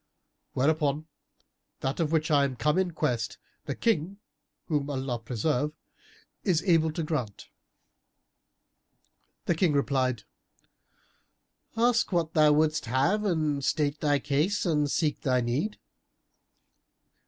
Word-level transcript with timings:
Wherefore, 0.55 1.05
that 1.81 1.99
of 1.99 2.11
which 2.11 2.31
I 2.31 2.43
am 2.43 2.55
come 2.55 2.79
in 2.79 2.89
quest, 2.89 3.37
the 3.65 3.75
King 3.75 4.17
(whom 4.65 4.89
Allah 4.89 5.19
preserve!) 5.19 5.73
is 6.43 6.63
able 6.63 6.91
to 6.93 7.03
grant." 7.03 7.49
The 9.45 9.53
King 9.53 9.73
replied, 9.73 10.23
"Ask 11.77 12.11
what 12.11 12.33
thou 12.33 12.51
wouldst 12.51 12.85
have, 12.87 13.23
and 13.23 13.63
state 13.63 13.99
thy 13.99 14.17
case 14.17 14.65
and 14.65 14.89
seek 14.89 15.21
thy 15.21 15.39
need." 15.39 15.77